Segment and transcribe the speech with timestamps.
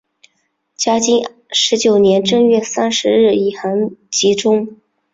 [0.75, 4.79] 嘉靖十九年正月三十日以寒疾终。